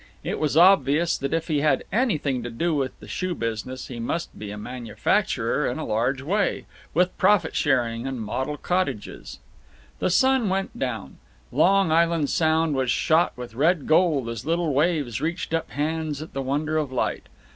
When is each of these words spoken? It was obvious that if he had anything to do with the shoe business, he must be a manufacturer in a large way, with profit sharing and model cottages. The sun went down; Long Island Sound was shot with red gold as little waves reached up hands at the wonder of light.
It 0.23 0.39
was 0.39 0.57
obvious 0.57 1.15
that 1.19 1.31
if 1.31 1.47
he 1.47 1.59
had 1.61 1.83
anything 1.91 2.41
to 2.41 2.49
do 2.49 2.73
with 2.73 2.99
the 2.99 3.07
shoe 3.07 3.35
business, 3.35 3.85
he 3.87 3.99
must 3.99 4.35
be 4.39 4.49
a 4.49 4.57
manufacturer 4.57 5.67
in 5.69 5.77
a 5.77 5.85
large 5.85 6.23
way, 6.23 6.65
with 6.95 7.15
profit 7.19 7.55
sharing 7.55 8.07
and 8.07 8.19
model 8.19 8.57
cottages. 8.57 9.37
The 9.99 10.09
sun 10.09 10.49
went 10.49 10.79
down; 10.79 11.19
Long 11.51 11.91
Island 11.91 12.31
Sound 12.31 12.73
was 12.73 12.89
shot 12.89 13.33
with 13.35 13.53
red 13.53 13.85
gold 13.85 14.27
as 14.27 14.43
little 14.43 14.73
waves 14.73 15.21
reached 15.21 15.53
up 15.53 15.69
hands 15.69 16.19
at 16.19 16.33
the 16.33 16.41
wonder 16.41 16.77
of 16.77 16.91
light. 16.91 17.27